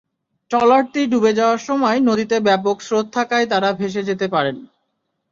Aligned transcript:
ট্রলারটি 0.51 1.01
ডুবে 1.11 1.31
যাওয়ার 1.33 1.59
সময় 1.67 1.97
নদীতে 2.01 2.37
ব্যাপক 2.47 2.77
স্রোত 2.81 3.05
থাকায় 3.15 3.45
তাঁরা 3.51 3.69
ভেসে 3.79 4.01
যেতে 4.09 4.27
পারেন। 4.27 4.55